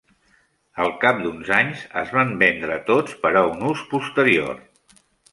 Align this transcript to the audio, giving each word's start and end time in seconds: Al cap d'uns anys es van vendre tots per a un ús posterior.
Al 0.83 0.93
cap 1.01 1.19
d'uns 1.25 1.49
anys 1.57 1.83
es 2.01 2.13
van 2.17 2.31
vendre 2.43 2.77
tots 2.87 3.19
per 3.25 3.33
a 3.41 3.43
un 3.51 3.61
ús 3.73 3.83
posterior. 3.93 4.57